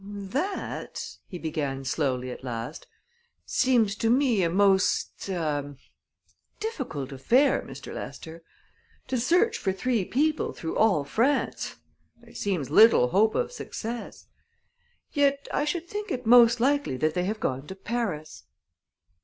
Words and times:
"That," 0.03 1.17
he 1.27 1.37
began 1.37 1.85
slowly, 1.85 2.31
at 2.31 2.43
last, 2.43 2.87
"seems 3.45 3.93
to 3.97 4.09
me 4.09 4.41
a 4.41 4.49
most 4.49 5.29
ah! 5.29 5.75
deeficult 6.59 7.11
affair, 7.11 7.61
Mistair 7.61 7.93
Lester. 7.93 8.41
To 9.09 9.19
search 9.19 9.59
for 9.59 9.71
three 9.71 10.03
people 10.03 10.53
through 10.53 10.75
all 10.75 11.03
France 11.03 11.75
there 12.19 12.33
seems 12.33 12.71
little 12.71 13.09
hope 13.09 13.35
of 13.35 13.51
success. 13.51 14.25
Yet 15.13 15.47
I 15.53 15.65
should 15.65 15.87
think 15.87 16.09
it 16.09 16.25
most 16.25 16.59
likely 16.59 16.97
that 16.97 17.13
they 17.13 17.25
have 17.25 17.39
gone 17.39 17.67
to 17.67 17.75
Paris." 17.75 18.45